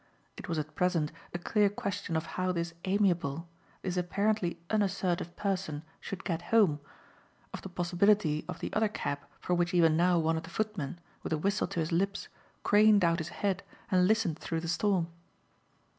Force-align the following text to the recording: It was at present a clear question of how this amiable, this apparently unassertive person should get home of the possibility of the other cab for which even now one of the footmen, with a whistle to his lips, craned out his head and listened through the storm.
It 0.35 0.49
was 0.49 0.57
at 0.57 0.73
present 0.73 1.11
a 1.31 1.37
clear 1.37 1.69
question 1.69 2.17
of 2.17 2.25
how 2.25 2.51
this 2.51 2.73
amiable, 2.85 3.47
this 3.83 3.97
apparently 3.97 4.59
unassertive 4.71 5.35
person 5.35 5.83
should 5.99 6.23
get 6.23 6.41
home 6.49 6.79
of 7.53 7.61
the 7.61 7.69
possibility 7.69 8.43
of 8.47 8.61
the 8.61 8.73
other 8.73 8.87
cab 8.89 9.19
for 9.39 9.53
which 9.53 9.75
even 9.75 9.95
now 9.95 10.17
one 10.17 10.37
of 10.37 10.41
the 10.43 10.49
footmen, 10.49 10.99
with 11.21 11.33
a 11.33 11.37
whistle 11.37 11.67
to 11.67 11.79
his 11.79 11.91
lips, 11.91 12.29
craned 12.63 13.05
out 13.05 13.19
his 13.19 13.29
head 13.29 13.61
and 13.91 14.07
listened 14.07 14.39
through 14.39 14.61
the 14.61 14.67
storm. 14.67 15.05